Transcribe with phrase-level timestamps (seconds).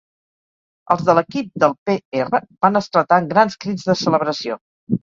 [0.95, 4.61] Els de l'equip del Pe Erra van esclatar en grans crits de celebració.